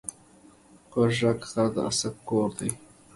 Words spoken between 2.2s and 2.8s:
کور دی